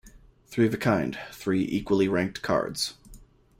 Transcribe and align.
Three 0.47 0.65
of 0.65 0.73
a 0.73 0.77
kind: 0.77 1.19
Three 1.31 1.61
equally 1.63 2.07
ranked 2.07 2.41
cards. 2.41 2.95